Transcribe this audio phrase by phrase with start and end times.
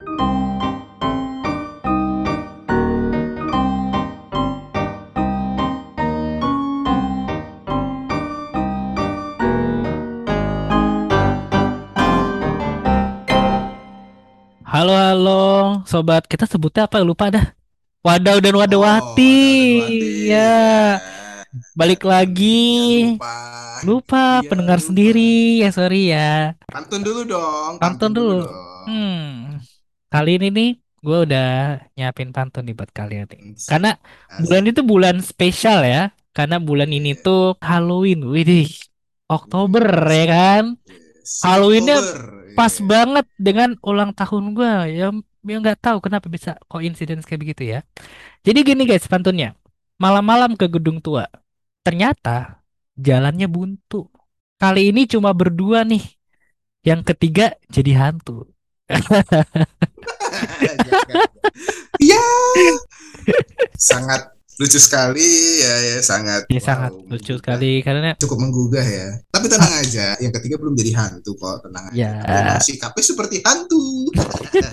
[0.00, 0.16] Halo
[14.96, 15.44] halo
[15.84, 17.52] sobat, kita sebutnya apa lupa dah.
[18.00, 19.36] Wadaw dan Oh, Wadawati.
[19.84, 20.32] Wadawati.
[20.32, 20.96] Ya,
[21.76, 23.04] balik lagi.
[23.04, 23.36] Iya, lupa.
[23.84, 24.88] Lupa Iya, pendengar lupa.
[24.88, 25.60] sendiri.
[25.60, 26.56] Ya sorry ya.
[26.72, 27.76] Pantun dulu dong.
[27.76, 28.48] Pantun dulu.
[28.48, 28.88] dong.
[28.88, 29.49] Hmm.
[30.10, 30.70] Kali ini nih
[31.00, 33.54] gue udah nyiapin pantun nih buat kalian nih.
[33.64, 33.96] Karena
[34.42, 36.10] bulan itu bulan spesial ya.
[36.30, 37.22] Karena bulan ini Iya.
[37.22, 38.26] tuh Halloween.
[38.26, 38.70] Widih.
[39.30, 40.64] Oktober ya kan.
[41.46, 41.98] Halloweennya.
[42.58, 42.86] Pas Iya.
[42.86, 47.80] banget dengan ulang tahun gue ya, ya nggak tahu kenapa bisa coincidence kayak begitu ya.
[48.42, 49.54] Jadi gini guys pantunnya,
[49.96, 51.30] malam-malam ke gedung tua,
[51.86, 52.60] ternyata
[52.98, 54.10] jalannya buntu.
[54.60, 56.04] Kali ini cuma berdua nih,
[56.84, 58.44] yang ketiga jadi hantu.
[62.00, 62.24] Iya.
[63.76, 65.24] Sangat lucu sekali
[65.64, 66.44] ya, ya sangat.
[66.52, 67.36] Ini wow, sangat lucu menggugah.
[67.40, 69.08] sekali karena Cukup menggugah ya.
[69.32, 71.96] Tapi tenang aja, yang ketiga belum jadi hantu kok, tenang aja.
[71.96, 72.12] Ya.
[72.56, 74.12] Masih sikapnya seperti hantu.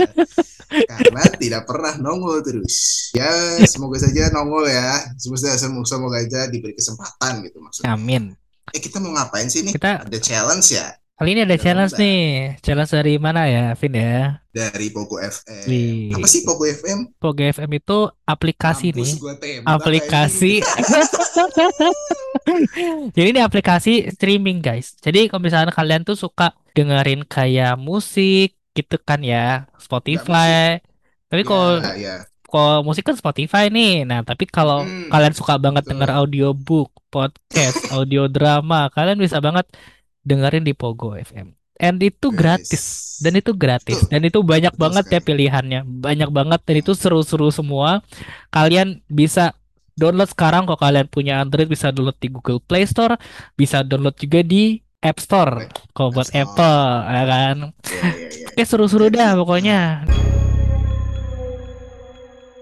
[0.68, 3.08] Karena tidak pernah nongol terus.
[3.16, 3.32] Ya,
[3.64, 5.00] semoga saja nongol ya.
[5.16, 7.96] Semoga semoga, semoga aja diberi kesempatan gitu maksudnya.
[7.96, 8.36] amin.
[8.76, 9.72] Eh kita mau ngapain sih nih?
[9.72, 12.18] Kita Ada challenge ya kali ini ada challenge nih,
[12.62, 14.42] challenge dari mana ya, Vin ya?
[14.54, 15.66] dari Pogo FM.
[15.66, 16.14] Wih.
[16.14, 17.14] Apa sih Pogo FM?
[17.16, 19.18] Pogo FM itu aplikasi Mampus nih.
[19.66, 20.54] aplikasi
[23.14, 28.96] jadi ini aplikasi streaming guys jadi kalau misalnya kalian tuh suka dengerin kayak musik gitu
[29.00, 30.78] kan ya Spotify
[31.28, 31.44] tapi anjing.
[31.44, 32.16] kalau Ya, ya.
[32.44, 35.90] kalau musik kan Spotify nih nah tapi kalau Hmm, kalian suka banget betul.
[35.94, 39.66] denger audiobook podcast audio drama kalian bisa banget
[40.28, 42.74] dengerin di Pogo FM and itu gratis.
[42.74, 42.86] Yes.
[43.22, 44.02] dan itu gratis.
[44.02, 44.12] Betul.
[44.12, 45.28] dan itu banyak Betul banget ya sekali.
[45.30, 45.82] pilihannya.
[45.86, 46.60] Banyak banget.
[46.66, 48.02] Dan itu seru-seru semua.
[48.50, 49.54] Kalian bisa
[49.94, 50.66] download sekarang.
[50.66, 53.18] Kalau kalian punya Android bisa download di Google Play Store.
[53.54, 55.70] Bisa download juga di App Store.
[55.94, 56.42] Kalau buat Store.
[56.46, 57.58] Apple ya kan?
[57.70, 58.48] Ya, ya, ya.
[58.54, 59.80] oke seru-seru dah pokoknya.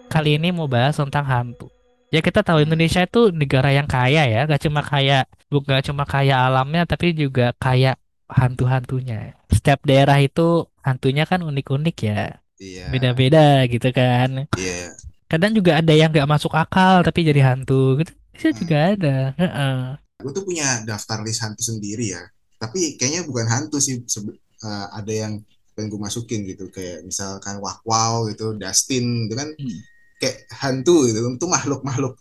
[0.06, 1.75] kali ini mau bahas tentang hantu
[2.14, 2.66] ya kita tahu.
[2.66, 7.54] Indonesia itu negara yang kaya ya gak cuma kaya bukan cuma kaya alamnya tapi juga
[7.58, 7.96] kaya
[8.26, 12.88] hantu-hantunya setiap daerah itu hantunya kan unik-unik ya Iya.
[12.90, 14.96] beda-beda gitu kan Iya.
[15.28, 18.58] kadang juga ada yang nggak masuk akal tapi jadi hantu gitu bisa Hmm.
[18.60, 19.76] juga ada Heeh.
[20.24, 22.24] Gue tuh punya daftar list hantu sendiri ya.
[22.58, 24.00] Tapi kayaknya bukan hantu sih.
[24.08, 25.44] Sebe- eh, ada yang
[25.76, 26.72] pengen gue masukin gitu.
[26.72, 29.52] Kayak misalkan Wah Wow gitu, Dustin gitu kan.
[29.54, 29.80] Hmm.
[30.22, 31.20] Kayak hantu gitu.
[31.36, 32.16] Itu makhluk-makhluk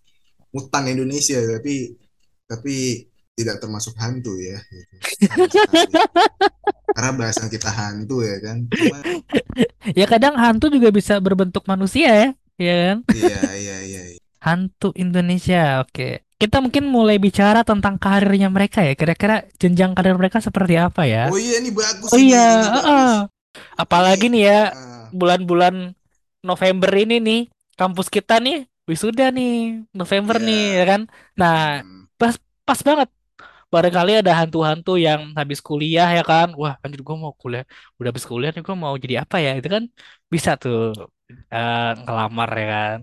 [0.50, 1.38] mutan Indonesia.
[1.38, 1.94] Tapi
[2.44, 2.75] tapi
[3.34, 4.59] tidak termasuk hantu ya.
[4.71, 4.94] Gitu.
[6.94, 8.66] Karena bahasan kita hantu ya kan.
[8.71, 8.99] Cuma,
[9.99, 14.03] ya kadang hantu juga bisa berbentuk manusia ya ya kan iya, iya, iya.
[14.15, 14.21] iya.
[14.38, 20.38] hantu Indonesia oke kita mungkin mulai bicara tentang karirnya mereka ya kira-kira jenjang karir mereka
[20.38, 22.84] seperti apa ya Oh iya ini bagus oh ini, iya ini bagus.
[22.84, 23.15] heeh.
[23.78, 25.94] apalagi nih ya Ah, bulan-bulan
[26.44, 27.41] November ini nih
[27.80, 28.54] kampus kita nih
[28.90, 29.50] wisuda nih
[29.98, 30.46] November Iya.
[30.46, 31.00] nih ya kan
[31.40, 32.02] nah hmm.
[32.68, 33.08] pas banget
[33.72, 37.64] barangkali ada hantu-hantu yang habis kuliah ya kan wah anjir gue mau kuliah
[37.98, 39.84] udah habis kuliah nih gue mau jadi apa ya itu kan
[40.34, 40.76] bisa tuh
[41.54, 42.98] eh, ngelamar ya kan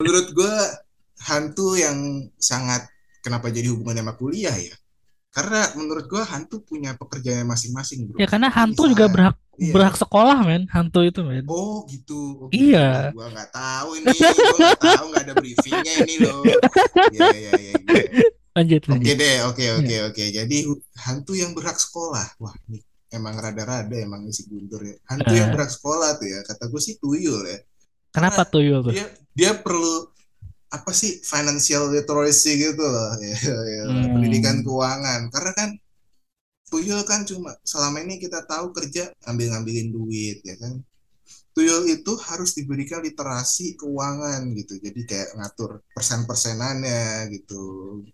[0.00, 0.54] Menurut gue
[1.28, 1.98] hantu yang
[2.50, 2.82] sangat
[3.24, 4.74] kenapa jadi hubungan sama kuliah ya?
[5.30, 8.18] Karena menurut gue hantu punya pekerjaannya masing-masing bro.
[8.18, 9.72] ya karena hantu misalnya- juga berhak Iya.
[9.72, 12.18] berhak sekolah men hantu itu men Oh gitu.
[12.38, 13.12] Oh, Iya.
[13.12, 14.06] Gue nggak tahu ini.
[14.10, 16.40] Gue nggak tahu nggak ada briefingnya ini loh.
[17.12, 17.72] Iya iya iya.
[17.78, 18.24] iya.
[18.50, 19.36] lanjut Oke deh.
[19.46, 20.24] Oke oke oke.
[20.26, 20.56] Jadi
[20.98, 22.26] hantu yang berhak sekolah.
[22.36, 24.96] Wah ini emang rada-rada emang isi guntur ya.
[25.06, 25.54] Hantu yang Eh.
[25.54, 26.40] berhak sekolah tuh ya.
[26.42, 27.58] Kata gue sih tuyul ya.
[28.10, 30.10] kenapa tuh Yul tuh dia dia perlu
[30.76, 33.10] apa sih financial literacy gitu loh.
[33.22, 33.36] Ya,
[33.74, 34.12] ya, Hmm.
[34.14, 35.20] pendidikan keuangan.
[35.34, 35.70] Karena kan
[36.70, 40.78] tuyul kan cuma selama ini kita tahu kerja ambil ngambilin duit ya kan.
[41.56, 44.78] Tuyul itu harus diberikan literasi keuangan gitu.
[44.86, 47.62] Jadi kayak ngatur persen persenannya gitu.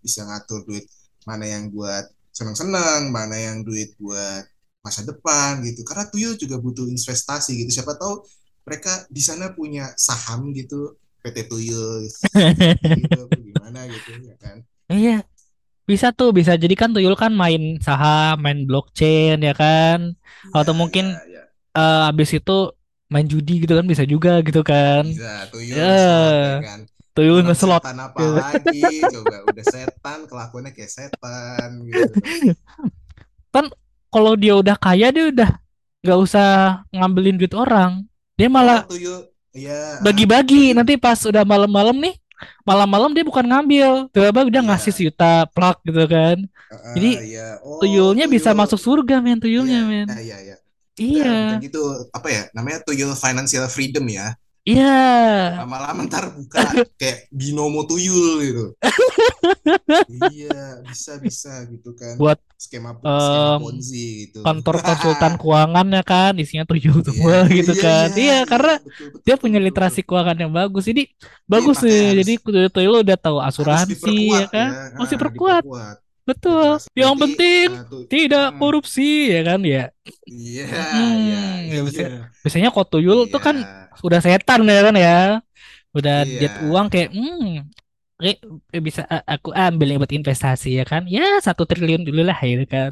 [0.05, 0.85] Bisa ngatur duit
[1.29, 4.43] mana yang buat senang-senang mana yang duit buat
[4.85, 5.81] masa depan gitu.
[5.85, 7.71] Karena tuyul juga butuh investasi gitu.
[7.81, 8.25] Siapa tahu
[8.67, 12.03] mereka di sana punya saham gitu PT Tuyul.
[13.03, 14.57] Gitu gimana gitu ya kan?
[14.87, 15.27] Iya
[15.87, 16.55] bisa tuh bisa.
[16.55, 20.15] Jadi kan tuyul kan main saham main blockchain ya kan?
[20.55, 21.43] Atau Ya, mungkin ya, ya.
[21.77, 22.57] Eh habis itu
[23.07, 25.03] main judi gitu kan bisa juga gitu kan?
[25.07, 25.87] Bisa Tuyul Ya.
[25.87, 26.79] ngeslot, ya kan?
[27.15, 27.81] Tuyul Orang ngeslot.
[27.81, 28.83] setan apa lagi?
[29.13, 32.11] Coba udah setan kelakuannya kayak setan gitu.
[34.13, 35.49] Kalau dia udah kaya dia udah
[36.01, 36.47] nggak usah
[36.95, 38.07] ngambilin duit orang.
[38.39, 39.21] Dia Oh, malah tuyul.
[39.53, 39.71] Iya,
[40.03, 40.73] ah, bagi-bagi.
[40.77, 42.15] Nanti pas udah malam-malam nih,
[42.67, 44.09] malam-malam dia bukan ngambil.
[44.13, 46.37] Tiba-tiba udah ngasih Iya, sejuta plak gitu kan.
[46.71, 47.41] ah, Jadi ah, iya.
[47.63, 48.57] Oh, tuyulnya bisa tuyul.
[48.57, 50.09] masuk surga men, Iya, tuyulnya men.
[50.23, 50.55] iya, iya.
[50.97, 51.77] Iya, udah gitu
[52.17, 52.41] apa ya?
[52.55, 54.33] Namanya tuyul financial freedom ya.
[54.69, 54.87] Iya.
[55.59, 56.59] Lama-lama ntar buka
[56.99, 58.65] kayak binomo tuyul gitu.
[60.07, 60.47] Iya,
[60.89, 62.15] bisa bisa gitu kan.
[62.19, 62.91] Buat Skema
[63.25, 64.39] skema em, Ponzi gitu.
[64.45, 68.07] kantor konsultan keuangan ya kan, isinya tuyul Iya, semua gitu iya, kan.
[68.17, 69.67] iya, iya, karena betul betul dia punya betul betul.
[69.67, 70.83] literasi keuangan yang bagus.
[70.89, 71.01] Jadi
[71.51, 71.99] Iya, bagus sih.
[72.19, 74.69] Jadi tuyul-tuyul udah tahu asuransi ya kan.
[74.73, 74.83] ya.
[74.99, 75.63] Masih Ah, perkuat.
[75.63, 75.97] diperkuat
[76.27, 76.67] Betul.
[77.01, 79.83] Yang penting nah, tidak hmm, korupsi ya kan ya.
[80.31, 80.63] iya,
[81.19, 81.85] iya, Hmm, ya iya.
[81.85, 82.09] biasanya,
[82.43, 83.97] biasanya kok tuyul tuh kan Iya.
[84.01, 85.09] sudah setan ya kan ya.
[85.97, 86.39] Udah Iya.
[86.39, 87.43] diet uang kayak hmm
[88.25, 88.35] eh,
[88.75, 91.03] eh, bisa eh, aku ambil buat investasi ya kan.
[91.15, 92.91] Ya satu triliun dulu lah gitu kan.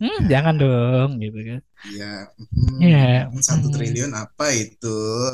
[0.00, 1.60] Hmm, jangan dong gitu kan.
[1.86, 2.04] Iya,
[2.82, 2.96] Iya.
[3.30, 3.74] hmm, satu Hmm.
[3.74, 4.86] triliun apa itu?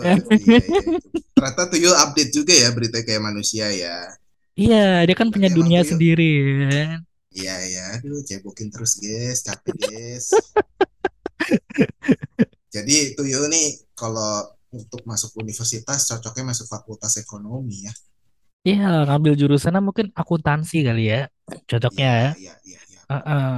[0.43, 1.09] Iya, iya, itu.
[1.35, 3.91] Ternyata tuyul update juga ya berita kayak manusia ya.
[4.61, 4.77] Iya,
[5.07, 5.91] dia kan punya dunia tuyul.
[5.91, 6.23] sendiri
[6.77, 6.81] ya.
[7.33, 10.27] Iya, ya, aduh, cebokin terus, guys, capek, guys.
[12.73, 17.93] Jadi tuyul nih kalau untuk masuk universitas cocoknya masuk fakultas ekonomi ya.
[18.65, 21.21] Iya, ngambil jurusannya mungkin akuntansi kali ya.
[21.69, 22.31] Cocoknya Iya, ya.
[22.41, 23.01] iya, iya, iya.
[23.13, 23.49] Heeh.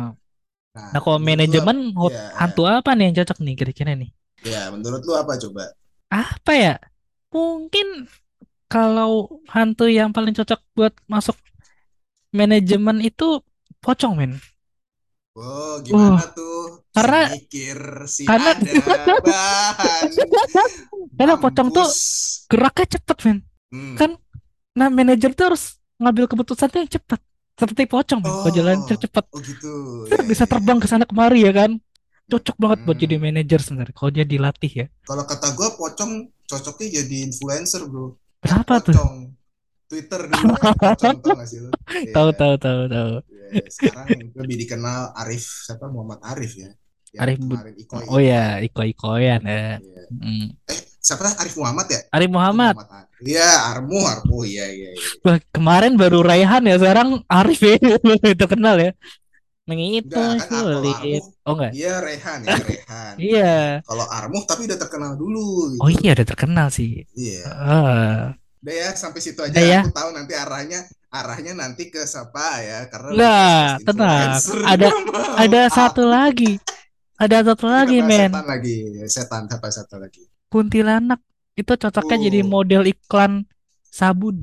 [0.75, 4.11] Nah, Nah, kalau lu manajemen hot- Ya, hantu apa nih yang cocok nih kira-kira nih?
[4.43, 5.65] ya, menurut lu apa coba?
[6.11, 6.75] Apa ya?
[7.35, 7.87] Mungkin
[8.71, 11.37] kalau hantu yang paling cocok buat masuk
[12.35, 13.39] manajemen itu
[13.85, 14.33] pocong, men.
[15.37, 16.55] Oh, Uh, gimana tuh?
[17.01, 18.79] Si karena mikir, si karena ada
[19.25, 20.11] bahan,
[21.19, 21.87] karena pocong tuh
[22.51, 23.39] geraknya cepet, men.
[23.73, 23.99] Hmm.
[23.99, 24.11] Kan
[24.79, 25.65] nah manajer tuh harus
[26.03, 27.21] ngambil keputusan tuh yang cepat.
[27.61, 28.35] Seperti pocong, men.
[28.41, 29.69] Kalau jalan Oh, cepet oh gitu.
[30.13, 30.83] Ya, bisa ya, terbang ya.
[30.83, 31.73] ke sana kemari ya kan.
[32.31, 33.21] Cocok banget buat jadi Hmm.
[33.21, 34.87] manajer sebenarnya kalau dia dilatih ya.
[35.09, 36.13] Kalau kata gue pocong
[36.51, 38.07] cocoknya jadi influencer bro.
[38.43, 38.99] Kenapa tuh?
[39.85, 40.53] Twitter dulu
[41.39, 41.71] gak sih lu?
[42.11, 42.39] Tahu Iya.
[42.39, 43.13] tahu tahu tahu.
[43.55, 46.71] Ya, sekarang lebih dikenal Arif siapa Muhammad Arif ya.
[47.15, 49.79] Yang Arif kemarin Iko Oh ya, iko-ikoyan ya.
[49.79, 50.03] Iya.
[50.11, 50.47] Mm.
[50.67, 52.01] Eh, siapa Arif Muhammad ya?
[52.11, 52.75] Arif Oh, Muhammad.
[53.25, 54.45] Iya, Armu, Armu.
[54.45, 54.91] Iya, iya.
[55.23, 57.77] Wah, kemarin baru Raihan ya, sekarang Arif ya
[58.43, 58.91] terkenal ya.
[59.65, 61.25] Mengitu kan sulit.
[61.49, 61.73] Oh enggak?
[61.73, 63.15] iya Rehan ya, Rehan.
[63.17, 63.55] Iya.
[63.81, 66.05] Kalau Armu tapi udah terkenal dulu Oh gitu.
[66.05, 67.01] iya udah terkenal sih.
[67.17, 67.41] Iya.
[67.49, 68.23] Ah.
[68.65, 69.61] Udah ya, sampai situ aja.
[69.61, 69.81] ya.
[69.85, 70.81] Aku tahu nanti arahnya
[71.13, 74.41] arahnya nanti ke siapa ya, karena Nah, tenang.
[74.73, 74.89] Ada
[75.37, 76.59] ada satu lagi.
[77.21, 78.33] Ada satu lagi, men.
[78.33, 78.77] setan lagi.
[79.07, 80.23] Setan siapa satu lagi?
[80.53, 81.21] Kuntilanak.
[81.61, 83.47] Itu cocoknya jadi Uh, model iklan
[83.99, 84.37] sabun.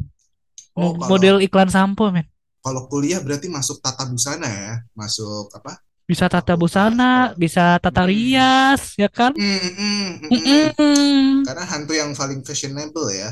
[0.75, 2.25] oh kalau Model iklan sampo, men.
[2.65, 5.73] kalau kuliah berarti masuk tata busana ya, masuk apa?
[6.09, 9.33] Bisa tata busana, bisa tata hmm, rias, ya kan?
[9.35, 10.69] mm, mm, mm, mm.
[10.79, 11.27] Mm-mm.
[11.45, 13.29] Karena hantu yang paling fashionable ya.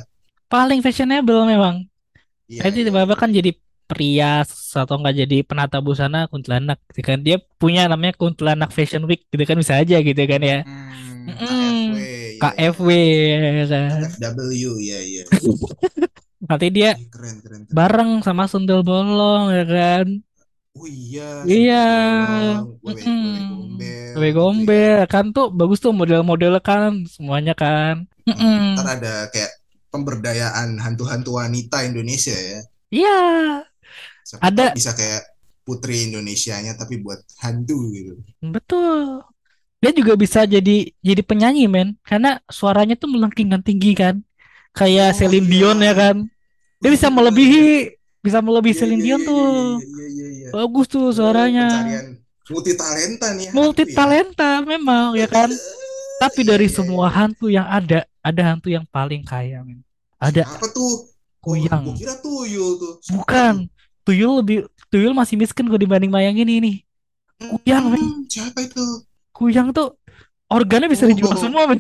[0.50, 1.86] Paling fashionable memang.
[2.50, 3.52] Iya, Nanti iya, tiba-tiba kan jadi
[3.90, 7.18] perias atau enggak jadi penata busana kuntilanak gitu kan.
[7.26, 10.58] Dia punya namanya kuntilanak fashion week gitu kan bisa aja gitu kan ya.
[10.66, 10.90] Hmm,
[11.30, 11.78] Mm-mm.
[11.86, 12.40] KFW, iya, iya.
[12.42, 12.90] KFW
[13.30, 14.02] ya kan.
[14.18, 15.24] KFW, iya, iya.
[16.50, 17.76] Nanti dia keren, keren, keren.
[17.78, 20.06] bareng sama sundel bolong ya kan.
[20.80, 21.76] Oh iya, Iya.
[22.82, 24.34] gombel Wewe gitu ya.
[24.38, 28.10] gombel kan tuh bagus tuh model-model kan semuanya kan.
[28.26, 28.78] Mm-mm.
[28.78, 29.52] ntar ada kayak
[29.94, 32.60] pemberdayaan hantu-hantu wanita Indonesia ya.
[32.92, 33.10] Iya,
[34.30, 35.22] Siapa ada bisa kayak
[35.68, 38.14] putri Indonesianya tapi buat hantu gitu.
[38.54, 39.24] betul.
[39.82, 40.72] Dia juga bisa jadi
[41.04, 44.16] jadi penyanyi men karena suaranya tuh melengking dan tinggi kan.
[44.78, 45.52] Kayak Oh Celine iya.
[45.52, 46.18] Dion ya kan.
[46.82, 49.44] Dia Oh bisa melebihi bisa melebihi Iya, Celine iya, Dion iya, tuh.
[49.44, 50.52] iya, iya, iya, iya.
[50.54, 51.62] Bagus tuh Oh, suaranya.
[51.62, 52.06] pencarian
[52.52, 53.98] multi talenta nih ya Multi hantu ya.
[53.98, 55.50] talenta memang ya kan.
[56.20, 59.80] Tapi dari semua hantu yang ada, ada hantu yang paling kaya men.
[60.20, 61.08] Ada Apa tuh?
[61.40, 61.88] Oh, kuyang.
[61.88, 62.94] gua kira tuyul tuh.
[63.16, 63.72] Bukan.
[64.04, 64.58] Tuyul lebih
[64.90, 66.76] Tuyul masih miskin kok dibanding mayang ini nih.
[67.40, 68.02] Kuyang men.
[68.04, 68.84] Hmm, siapa itu?
[69.32, 69.96] Kuyang tuh
[70.52, 71.80] organnya bisa dijual Oh, semua men.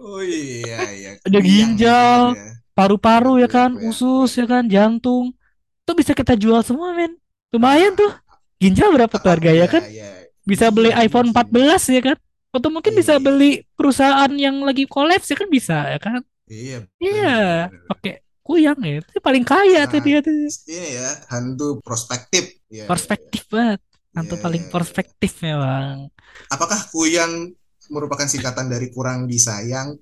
[0.00, 1.10] oh iya iya.
[1.26, 2.56] Ada ginjal, ya.
[2.72, 5.36] paru-paru Kuyang, ya kan, usus ya kan, jantung.
[5.84, 7.12] Itu bisa kita jual semua men.
[7.52, 8.08] Lumayan tuh.
[8.56, 9.82] Ginjal berapa tuh harganya Iya, kan?
[9.84, 10.08] iya.
[10.46, 11.76] Bisa beli Iya, iPhone iya, iya.
[11.76, 12.16] 14 ya kan?
[12.50, 16.20] Atau mungkin bisa Iya, beli perusahaan yang lagi kolaps ya kan bisa ya kan?
[16.50, 18.98] iya, Iya, pakai kuyang ya.
[18.98, 20.34] Itu paling kaya tuh Sangat, dia tuh.
[20.66, 22.58] iya ya, hantu prospektif.
[22.66, 22.90] Iya.
[22.90, 23.78] Perspektif banget.
[24.10, 24.74] Hantu Iya, paling iya, iya.
[24.74, 26.10] perspektif memang.
[26.50, 27.54] Apakah kuyang
[27.86, 29.94] merupakan singkatan dari kurang disayang?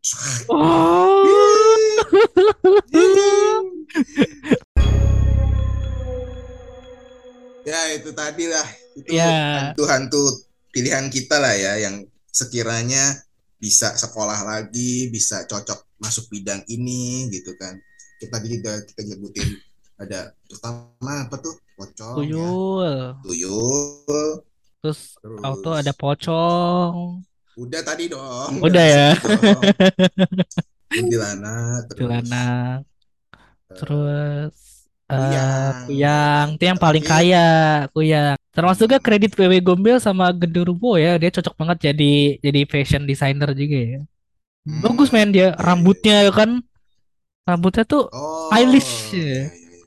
[0.49, 1.29] Oh.
[7.65, 8.65] ya itu tadi lah
[8.97, 9.29] itu Ya.
[9.69, 10.21] hantu-hantu
[10.73, 12.01] pilihan kita lah ya yang
[12.33, 13.05] sekiranya
[13.59, 17.75] bisa sekolah lagi, bisa cocok masuk bidang ini gitu kan.
[18.21, 19.49] Kita juga kita nyebutin
[19.99, 23.19] ada pertama apa tuh pocong ya, Tuyul.
[23.23, 24.45] tuyul,
[24.83, 25.01] Terus
[25.47, 27.23] auto ada terus pocong.
[27.59, 29.07] udah tadi dong, udah Udah ya.
[30.95, 32.45] Kuntilanak, terus Celana.
[33.71, 34.55] eh, Terus
[35.13, 36.47] eh kuyang, ya Kuyang.
[36.57, 37.39] Itu yang paling kaya.
[37.95, 38.38] Kuyang.
[38.59, 41.15] Termasuk juga hmm, kredit PW Gombel sama Genderuwo ya.
[41.23, 42.13] Dia cocok banget jadi
[42.43, 44.01] jadi fashion designer juga ya.
[44.85, 46.51] Bagus men hmm, dia rambutnya ya kan.
[47.49, 48.03] Rambutnya tuh.
[48.13, 48.67] Oh, ya.
[48.67, 48.83] iya
[49.15, 49.39] iya.
[49.55, 49.85] iya.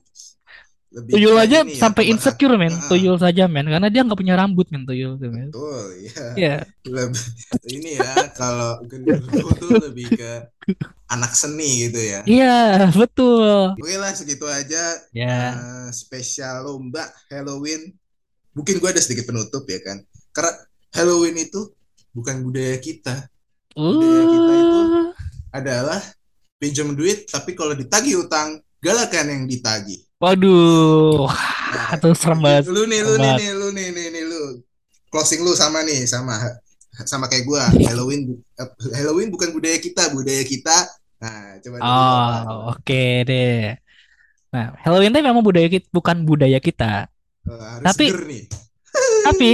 [0.92, 2.12] Lebih Tuyul aja ini ya sampai pemerhati.
[2.16, 2.74] insecure men.
[2.74, 3.68] Heeh, Tuyul saja men.
[3.68, 5.50] Karena dia nggak punya rambut men Tuyul tuh men.
[5.52, 6.28] betul, ya.
[6.40, 6.56] Iya.
[6.88, 7.26] Lebih
[7.78, 10.32] ini ya kalau genderuwo tuh lebih ke
[11.12, 12.22] anak seni gitu ya.
[12.28, 13.76] Iya betul.
[13.76, 15.56] Oke lah segitu aja Ya.
[15.60, 17.82] eh, spesial lomba Halloween.
[18.52, 20.04] Mungkin gue ada sedikit penutup ya kan.
[20.32, 20.52] Karena
[20.92, 21.72] Halloween itu
[22.12, 23.28] bukan budaya kita.
[23.74, 25.16] Budaya kita itu Uh.
[25.52, 26.00] adalah
[26.60, 30.04] pinjam duit tapi kalau ditagih utang galakan yang ditagih.
[30.20, 31.32] Waduh.
[31.72, 32.68] Nah, serem banget.
[32.68, 34.60] lu nih lu nih nih lu nih nih nih lu
[35.08, 36.36] closing lu sama nih sama
[37.08, 40.78] sama kayak gua Halloween eh, Halloween bukan budaya kita budaya kita
[41.22, 43.76] nah coba Oh, oke deh.
[44.52, 47.08] Nah, Halloween itu memang budaya kita, bukan budaya kita.
[47.48, 48.44] Eh, harus Tapi, seger nih
[49.26, 49.52] tapi,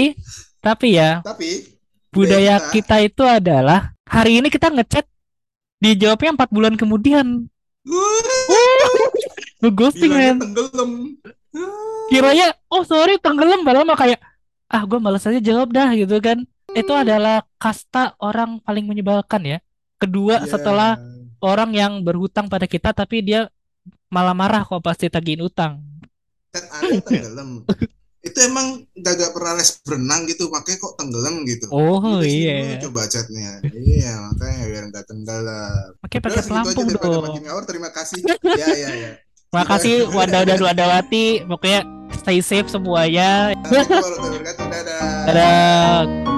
[0.60, 1.77] tapi ya, tapi
[2.10, 5.06] budaya kita kita itu adalah hari ini kita ngechat,
[5.77, 7.46] dijawabnya empat bulan kemudian.
[9.62, 10.41] Ngeghosting bilangnya men.
[10.41, 10.91] tenggelam
[12.10, 14.20] Kiranya, oh sorry tenggelam, padahal mah kayak,
[14.74, 16.41] ah gue malas aja jawab dah gitu kan.
[16.74, 19.58] Itu adalah kasta orang paling menyebalkan ya.
[20.01, 20.91] Kedua iya setelah
[21.39, 23.53] orang yang berhutang pada kita, tapi dia
[24.10, 25.84] malah marah kok pasti tagihin utang.
[26.65, 27.49] Kan tenggelam
[28.25, 32.79] itu emang gak pernah les berenang gitu makanya kok tenggelam gitu Oh sini dulu iya.
[32.83, 37.23] coba chatnya iya makanya biar nggak tenggelam Pakai pakai pelampung daripada dong.
[37.23, 38.19] makin ngawur terima kasih
[38.61, 39.11] ya ya ya
[39.47, 41.47] Makasih Wanda dan Wandawati.
[41.47, 41.87] Pokoknya
[42.19, 43.55] stay safe semuanya.
[43.63, 46.37] Assalamualaikum warahmatullahi wabarakatuh dadah Dadah.